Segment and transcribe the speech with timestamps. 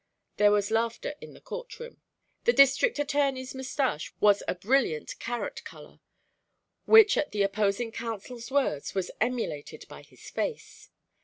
[0.37, 2.01] There was laughter in the court room.
[2.45, 5.99] The District Attorney's moustache was a brilliant carrot color,
[6.85, 10.89] which at the opposing counsel's words, was emulated by his face.